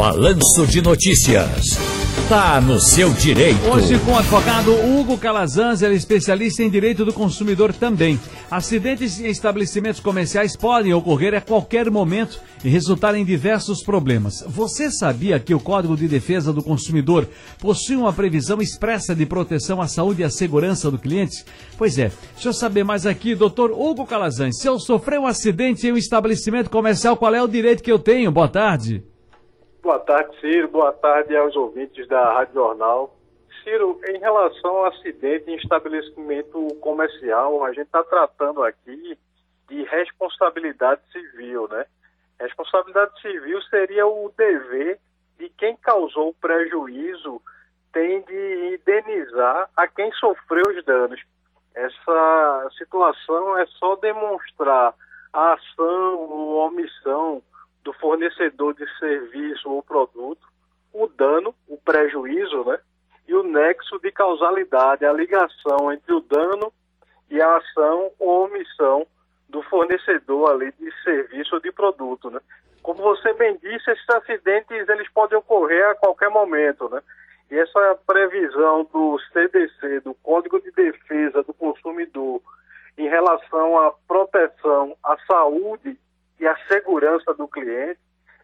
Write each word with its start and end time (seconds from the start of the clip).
Balanço 0.00 0.66
de 0.66 0.80
Notícias. 0.80 1.76
Tá 2.26 2.58
no 2.58 2.80
seu 2.80 3.12
direito. 3.12 3.60
Hoje 3.70 3.98
com 3.98 4.12
o 4.12 4.16
advogado 4.16 4.72
Hugo 4.72 5.18
Calazans, 5.18 5.82
ele 5.82 5.92
é 5.92 5.96
especialista 5.98 6.62
em 6.62 6.70
direito 6.70 7.04
do 7.04 7.12
consumidor 7.12 7.74
também. 7.74 8.18
Acidentes 8.50 9.20
em 9.20 9.26
estabelecimentos 9.26 10.00
comerciais 10.00 10.56
podem 10.56 10.94
ocorrer 10.94 11.34
a 11.34 11.40
qualquer 11.42 11.90
momento 11.90 12.40
e 12.64 12.70
resultar 12.70 13.14
em 13.14 13.26
diversos 13.26 13.82
problemas. 13.82 14.42
Você 14.48 14.90
sabia 14.90 15.38
que 15.38 15.52
o 15.54 15.60
Código 15.60 15.94
de 15.94 16.08
Defesa 16.08 16.50
do 16.50 16.62
Consumidor 16.62 17.28
possui 17.58 17.96
uma 17.96 18.10
previsão 18.10 18.62
expressa 18.62 19.14
de 19.14 19.26
proteção 19.26 19.82
à 19.82 19.86
saúde 19.86 20.22
e 20.22 20.24
à 20.24 20.30
segurança 20.30 20.90
do 20.90 20.98
cliente? 20.98 21.44
Pois 21.76 21.98
é, 21.98 22.10
deixa 22.32 22.48
eu 22.48 22.54
saber 22.54 22.84
mais 22.84 23.04
aqui, 23.04 23.34
doutor 23.34 23.70
Hugo 23.70 24.06
Calazans. 24.06 24.60
Se 24.60 24.66
eu 24.66 24.78
sofrer 24.78 25.20
um 25.20 25.26
acidente 25.26 25.86
em 25.86 25.92
um 25.92 25.98
estabelecimento 25.98 26.70
comercial, 26.70 27.18
qual 27.18 27.34
é 27.34 27.42
o 27.42 27.46
direito 27.46 27.82
que 27.82 27.92
eu 27.92 27.98
tenho? 27.98 28.32
Boa 28.32 28.48
tarde. 28.48 29.09
Boa 29.82 29.98
tarde, 29.98 30.38
Ciro. 30.40 30.68
Boa 30.68 30.92
tarde 30.92 31.34
aos 31.34 31.56
ouvintes 31.56 32.06
da 32.06 32.34
Rádio 32.34 32.54
Jornal. 32.54 33.16
Ciro, 33.64 33.98
em 34.08 34.18
relação 34.18 34.76
ao 34.76 34.84
acidente 34.86 35.50
em 35.50 35.56
estabelecimento 35.56 36.68
comercial, 36.82 37.64
a 37.64 37.72
gente 37.72 37.86
está 37.86 38.04
tratando 38.04 38.62
aqui 38.62 39.18
de 39.70 39.82
responsabilidade 39.84 41.00
civil, 41.10 41.66
né? 41.68 41.86
Responsabilidade 42.38 43.18
civil 43.22 43.62
seria 43.62 44.06
o 44.06 44.30
dever 44.36 45.00
de 45.38 45.48
quem 45.48 45.74
causou 45.76 46.28
o 46.28 46.34
prejuízo 46.34 47.40
tem 47.90 48.20
de 48.22 48.78
indenizar 48.78 49.70
a 49.74 49.88
quem 49.88 50.12
sofreu 50.12 50.64
os 50.68 50.84
danos. 50.84 51.22
Essa 51.74 52.70
situação 52.76 53.56
é 53.56 53.64
só 53.66 53.96
demonstrar 53.96 54.94
a 55.32 55.54
ação 55.54 56.18
ou 56.18 56.66
omissão 56.66 57.42
do 57.82 57.92
fornecedor 57.94 58.74
de 58.74 58.86
serviço 58.98 59.70
ou 59.70 59.82
produto, 59.82 60.46
o 60.92 61.06
dano, 61.06 61.54
o 61.68 61.76
prejuízo, 61.76 62.64
né? 62.64 62.78
E 63.26 63.34
o 63.34 63.42
nexo 63.42 63.98
de 64.00 64.10
causalidade, 64.10 65.04
a 65.04 65.12
ligação 65.12 65.92
entre 65.92 66.12
o 66.12 66.20
dano 66.20 66.72
e 67.30 67.40
a 67.40 67.56
ação 67.56 68.10
ou 68.18 68.46
omissão 68.46 69.06
do 69.48 69.62
fornecedor 69.62 70.50
ali 70.50 70.72
de 70.72 70.92
serviço 71.02 71.54
ou 71.54 71.60
de 71.60 71.70
produto, 71.70 72.30
né? 72.30 72.40
Como 72.82 73.02
você 73.02 73.32
bem 73.34 73.56
disse, 73.58 73.90
esses 73.90 74.08
acidentes 74.08 74.88
eles 74.88 75.08
podem 75.10 75.38
ocorrer 75.38 75.86
a 75.88 75.94
qualquer 75.94 76.30
momento, 76.30 76.88
né? 76.88 77.00
E 77.50 77.58
essa 77.58 77.98
previsão 78.06 78.88
do 78.92 79.18
CDC, 79.32 80.00
do 80.00 80.14
Código 80.14 80.60
de 80.60 80.70
Defesa 80.70 81.42
do 81.42 81.52
Consumidor, 81.52 82.40
em 82.96 83.08
relação 83.08 83.78
à 83.78 83.92
proteção 84.06 84.96
à 85.02 85.16
saúde 85.26 85.98
e 86.40 86.46
a 86.46 86.56
segurança 86.66 87.34
do 87.34 87.46
cliente 87.46 88.00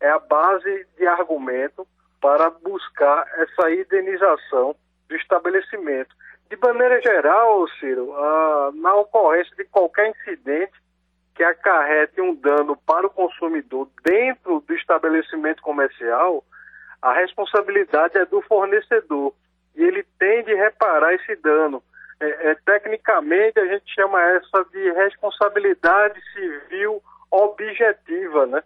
é 0.00 0.08
a 0.08 0.18
base 0.18 0.86
de 0.96 1.06
argumento 1.06 1.86
para 2.20 2.48
buscar 2.50 3.26
essa 3.34 3.70
indenização 3.70 4.74
do 5.08 5.16
estabelecimento. 5.16 6.14
De 6.48 6.56
maneira 6.56 7.00
geral, 7.02 7.66
Ciro, 7.78 8.14
ah, 8.14 8.70
na 8.74 8.94
ocorrência 8.94 9.54
de 9.56 9.64
qualquer 9.64 10.10
incidente 10.10 10.72
que 11.34 11.42
acarrete 11.42 12.20
um 12.20 12.34
dano 12.34 12.76
para 12.76 13.06
o 13.06 13.10
consumidor 13.10 13.88
dentro 14.04 14.60
do 14.60 14.74
estabelecimento 14.74 15.62
comercial, 15.62 16.44
a 17.00 17.12
responsabilidade 17.12 18.18
é 18.18 18.24
do 18.26 18.42
fornecedor 18.42 19.32
e 19.74 19.82
ele 19.82 20.04
tem 20.18 20.44
de 20.44 20.54
reparar 20.54 21.14
esse 21.14 21.34
dano. 21.36 21.82
É, 22.20 22.50
é, 22.50 22.54
tecnicamente, 22.66 23.58
a 23.58 23.66
gente 23.66 23.94
chama 23.94 24.20
essa 24.22 24.64
de 24.70 24.92
responsabilidade 24.92 26.20
civil 26.32 27.02
objetiva, 27.30 28.46
né? 28.46 28.62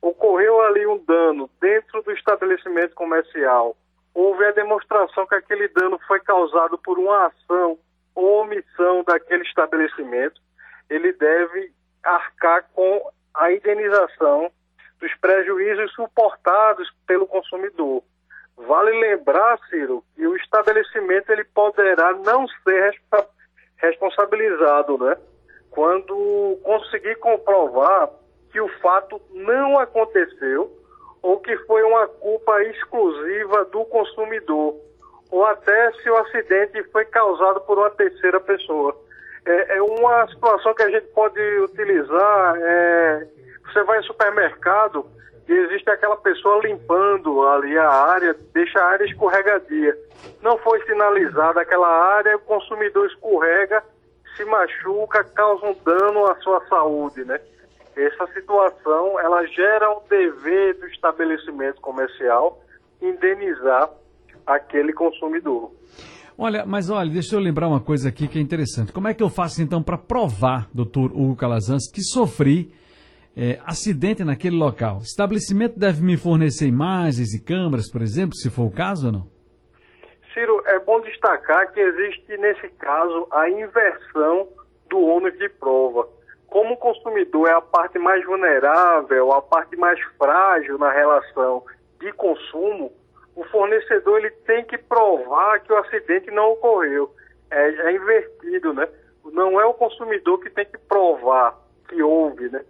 Ocorreu 0.00 0.60
ali 0.62 0.86
um 0.86 0.98
dano 1.04 1.50
dentro 1.60 2.02
do 2.02 2.12
estabelecimento 2.12 2.94
comercial, 2.94 3.76
houve 4.14 4.44
a 4.44 4.52
demonstração 4.52 5.26
que 5.26 5.34
aquele 5.34 5.68
dano 5.68 5.98
foi 6.06 6.20
causado 6.20 6.78
por 6.78 6.98
uma 6.98 7.26
ação 7.26 7.78
ou 8.14 8.42
omissão 8.42 9.04
daquele 9.04 9.42
estabelecimento, 9.44 10.40
ele 10.90 11.12
deve 11.12 11.72
arcar 12.02 12.64
com 12.72 13.10
a 13.34 13.52
indenização 13.52 14.50
dos 15.00 15.14
prejuízos 15.16 15.92
suportados 15.92 16.90
pelo 17.06 17.26
consumidor. 17.26 18.02
Vale 18.56 18.90
lembrar, 18.98 19.58
Ciro, 19.70 20.02
que 20.16 20.26
o 20.26 20.36
estabelecimento 20.36 21.30
ele 21.30 21.44
poderá 21.44 22.12
não 22.14 22.46
ser 22.64 23.00
responsabilizado, 23.76 24.98
né? 24.98 25.16
Quando 25.70 26.58
conseguir 26.62 27.16
comprovar 27.16 28.10
que 28.50 28.60
o 28.60 28.68
fato 28.80 29.20
não 29.30 29.78
aconteceu 29.78 30.72
ou 31.22 31.38
que 31.40 31.56
foi 31.58 31.82
uma 31.82 32.06
culpa 32.06 32.62
exclusiva 32.64 33.64
do 33.66 33.84
consumidor, 33.86 34.76
ou 35.30 35.44
até 35.44 35.92
se 35.92 36.08
o 36.08 36.16
acidente 36.16 36.82
foi 36.90 37.04
causado 37.06 37.60
por 37.62 37.78
uma 37.78 37.90
terceira 37.90 38.40
pessoa. 38.40 38.96
É, 39.44 39.76
é 39.76 39.82
uma 39.82 40.26
situação 40.28 40.74
que 40.74 40.82
a 40.82 40.90
gente 40.90 41.06
pode 41.08 41.40
utilizar. 41.60 42.56
É, 42.60 43.26
você 43.64 43.82
vai 43.82 43.98
ao 43.98 44.04
supermercado 44.04 45.06
e 45.48 45.52
existe 45.52 45.90
aquela 45.90 46.16
pessoa 46.16 46.60
limpando 46.62 47.46
ali 47.48 47.76
a 47.76 47.88
área, 47.88 48.36
deixa 48.52 48.78
a 48.78 48.86
área 48.86 49.04
escorregadia. 49.04 49.98
Não 50.42 50.56
foi 50.58 50.82
sinalizada 50.84 51.60
aquela 51.60 51.88
área, 51.88 52.36
o 52.36 52.40
consumidor 52.40 53.06
escorrega 53.06 53.82
se 54.38 54.44
machuca, 54.44 55.24
causa 55.24 55.66
um 55.66 55.76
dano 55.84 56.24
à 56.26 56.36
sua 56.36 56.64
saúde, 56.68 57.24
né? 57.24 57.38
Essa 57.96 58.32
situação, 58.32 59.18
ela 59.18 59.44
gera 59.46 59.90
um 59.90 60.00
dever 60.08 60.78
do 60.78 60.86
estabelecimento 60.86 61.80
comercial 61.80 62.62
indenizar 63.02 63.90
aquele 64.46 64.92
consumidor. 64.92 65.72
Olha, 66.38 66.64
mas 66.64 66.88
olha, 66.88 67.10
deixa 67.10 67.34
eu 67.34 67.40
lembrar 67.40 67.66
uma 67.66 67.80
coisa 67.80 68.08
aqui 68.08 68.28
que 68.28 68.38
é 68.38 68.40
interessante. 68.40 68.92
Como 68.92 69.08
é 69.08 69.14
que 69.14 69.22
eu 69.22 69.28
faço 69.28 69.60
então 69.60 69.82
para 69.82 69.98
provar, 69.98 70.68
doutor 70.72 71.10
Hugo 71.10 71.34
Calazans, 71.34 71.90
que 71.92 72.00
sofri 72.00 72.72
é, 73.36 73.58
acidente 73.66 74.22
naquele 74.22 74.56
local? 74.56 74.98
O 74.98 75.02
estabelecimento 75.02 75.76
deve 75.76 76.00
me 76.00 76.16
fornecer 76.16 76.68
imagens 76.68 77.34
e 77.34 77.42
câmeras, 77.42 77.90
por 77.90 78.00
exemplo, 78.00 78.36
se 78.36 78.48
for 78.48 78.66
o 78.66 78.70
caso 78.70 79.06
ou 79.06 79.12
não? 79.12 79.37
Ciro, 80.38 80.62
é 80.66 80.78
bom 80.78 81.00
destacar 81.00 81.72
que 81.72 81.80
existe, 81.80 82.36
nesse 82.36 82.68
caso, 82.78 83.26
a 83.32 83.50
inversão 83.50 84.48
do 84.88 85.00
ônus 85.00 85.36
de 85.36 85.48
prova. 85.48 86.08
Como 86.46 86.74
o 86.74 86.76
consumidor 86.76 87.48
é 87.48 87.52
a 87.54 87.60
parte 87.60 87.98
mais 87.98 88.24
vulnerável, 88.24 89.32
a 89.32 89.42
parte 89.42 89.76
mais 89.76 90.00
frágil 90.16 90.78
na 90.78 90.92
relação 90.92 91.64
de 91.98 92.12
consumo, 92.12 92.92
o 93.34 93.42
fornecedor 93.46 94.18
ele 94.18 94.30
tem 94.46 94.64
que 94.64 94.78
provar 94.78 95.58
que 95.60 95.72
o 95.72 95.76
acidente 95.76 96.30
não 96.30 96.52
ocorreu. 96.52 97.12
É, 97.50 97.70
é 97.70 97.92
invertido, 97.92 98.72
né? 98.72 98.88
Não 99.32 99.60
é 99.60 99.64
o 99.64 99.74
consumidor 99.74 100.38
que 100.38 100.50
tem 100.50 100.66
que 100.66 100.78
provar 100.78 101.58
que 101.88 102.00
houve, 102.00 102.48
né? 102.48 102.64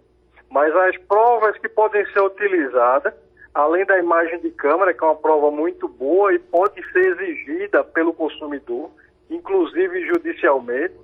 Mas 0.49 0.75
as 0.75 0.97
provas 1.03 1.55
que 1.59 1.69
podem 1.69 2.03
ser 2.07 2.21
utilizadas 2.21 3.13
além 3.53 3.85
da 3.85 3.97
imagem 3.97 4.39
de 4.39 4.49
câmera, 4.51 4.93
que 4.93 5.03
é 5.03 5.07
uma 5.07 5.15
prova 5.15 5.51
muito 5.51 5.87
boa 5.87 6.33
e 6.33 6.39
pode 6.39 6.81
ser 6.91 7.19
exigida 7.19 7.83
pelo 7.83 8.13
consumidor, 8.13 8.89
inclusive 9.29 10.07
judicialmente, 10.07 10.95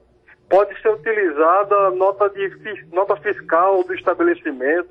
pode 0.49 0.79
ser 0.81 0.89
utilizada 0.89 1.91
nota, 1.91 2.29
de, 2.29 2.85
nota 2.91 3.15
fiscal 3.17 3.83
do 3.83 3.93
estabelecimento, 3.93 4.89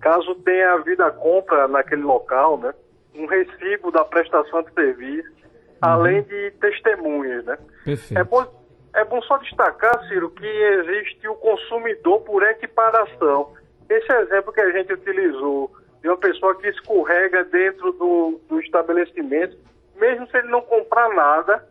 caso 0.00 0.34
tenha 0.36 0.72
havido 0.72 1.02
a 1.04 1.10
compra 1.10 1.68
naquele 1.68 2.02
local, 2.02 2.58
né? 2.58 2.74
um 3.14 3.26
recibo 3.26 3.90
da 3.90 4.04
prestação 4.04 4.62
de 4.62 4.72
serviço, 4.72 5.28
uhum. 5.28 5.76
além 5.80 6.22
de 6.22 6.50
testemunhas. 6.60 7.44
Né? 7.44 7.58
Perfeito. 7.84 8.18
É 8.18 8.24
bom, 8.24 8.46
é 8.94 9.04
bom 9.04 9.20
só 9.22 9.38
destacar, 9.38 10.06
Ciro, 10.08 10.30
que 10.30 10.46
existe 10.46 11.26
o 11.28 11.34
consumidor 11.36 12.20
por 12.20 12.42
equiparação. 12.42 13.52
Esse 13.88 14.12
exemplo 14.12 14.52
que 14.52 14.60
a 14.60 14.70
gente 14.70 14.92
utilizou 14.92 15.72
de 16.02 16.08
uma 16.08 16.16
pessoa 16.16 16.54
que 16.54 16.68
escorrega 16.68 17.44
dentro 17.44 17.92
do, 17.92 18.40
do 18.48 18.60
estabelecimento, 18.60 19.56
mesmo 19.96 20.28
se 20.28 20.36
ele 20.36 20.48
não 20.48 20.60
comprar 20.62 21.08
nada, 21.14 21.68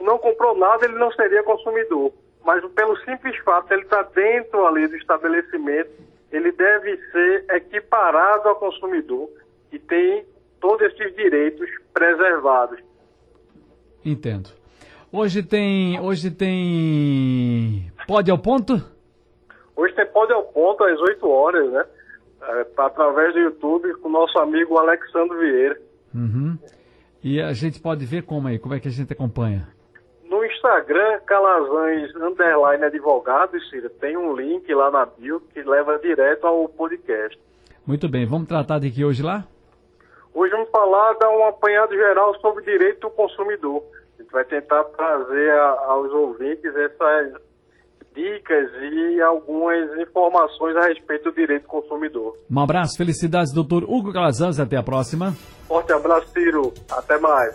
não 0.00 0.18
comprou 0.18 0.56
nada, 0.56 0.84
ele 0.84 0.98
não 0.98 1.12
seria 1.12 1.42
consumidor. 1.42 2.12
Mas 2.44 2.64
pelo 2.72 2.96
simples 3.00 3.36
fato 3.38 3.68
de 3.68 3.74
ele 3.74 3.82
estar 3.82 4.02
dentro 4.14 4.66
ali 4.66 4.88
do 4.88 4.96
estabelecimento, 4.96 5.90
ele 6.32 6.50
deve 6.52 6.96
ser 7.10 7.44
equiparado 7.50 8.48
ao 8.48 8.56
consumidor 8.56 9.28
e 9.70 9.78
tem 9.78 10.24
todos 10.60 10.86
esses 10.92 11.14
direitos 11.14 11.68
preservados. 11.92 12.80
Entendo. 14.04 14.50
Hoje 15.12 15.42
tem, 15.42 16.00
hoje 16.00 16.30
tem 16.30 17.92
pode 18.06 18.30
ao 18.30 18.38
ponto? 18.38 18.82
Hoje 19.76 19.94
tem 19.94 20.06
pode 20.06 20.32
ao 20.32 20.44
ponto 20.44 20.82
às 20.84 20.98
8 20.98 21.28
horas, 21.28 21.70
né? 21.70 21.84
É, 22.42 22.66
através 22.76 23.32
do 23.34 23.40
YouTube 23.40 23.94
com 23.94 24.08
o 24.08 24.12
nosso 24.12 24.38
amigo 24.38 24.78
Alexandre 24.78 25.38
Vieira. 25.38 25.80
Uhum. 26.14 26.58
E 27.22 27.40
a 27.40 27.52
gente 27.52 27.80
pode 27.80 28.04
ver 28.04 28.22
como 28.22 28.48
aí? 28.48 28.58
Como 28.58 28.74
é 28.74 28.80
que 28.80 28.88
a 28.88 28.90
gente 28.90 29.12
acompanha? 29.12 29.68
No 30.28 30.44
Instagram, 30.44 31.20
Calazans 31.26 32.14
Underline 32.16 32.84
Advogado, 32.84 33.60
Cira, 33.68 33.88
tem 33.90 34.16
um 34.16 34.34
link 34.34 34.72
lá 34.74 34.90
na 34.90 35.06
bio 35.06 35.40
que 35.52 35.62
leva 35.62 35.98
direto 35.98 36.46
ao 36.46 36.68
podcast. 36.68 37.38
Muito 37.86 38.08
bem, 38.08 38.26
vamos 38.26 38.48
tratar 38.48 38.78
de 38.78 38.90
que 38.90 39.04
hoje 39.04 39.22
lá? 39.22 39.44
Hoje 40.34 40.52
vamos 40.52 40.70
falar, 40.70 41.12
dar 41.14 41.30
um 41.30 41.44
apanhado 41.46 41.94
geral 41.94 42.34
sobre 42.40 42.64
direito 42.64 43.00
do 43.00 43.10
consumidor. 43.10 43.82
A 44.18 44.22
gente 44.22 44.32
vai 44.32 44.44
tentar 44.44 44.84
trazer 44.84 45.50
a, 45.50 45.68
aos 45.88 46.10
ouvintes 46.10 46.74
essas 46.74 47.34
dicas 48.14 48.70
e 48.80 49.20
algumas 49.22 49.98
informações 49.98 50.76
a 50.76 50.88
respeito 50.88 51.30
do 51.30 51.34
direito 51.34 51.62
do 51.62 51.68
consumidor. 51.68 52.36
Um 52.50 52.60
abraço, 52.60 52.96
felicidades, 52.96 53.52
doutor 53.52 53.84
Hugo 53.84 54.12
Calazans, 54.12 54.60
até 54.60 54.76
a 54.76 54.82
próxima. 54.82 55.34
Forte 55.66 55.92
abraço, 55.92 56.28
Ciro. 56.28 56.72
Até 56.90 57.18
mais. 57.18 57.50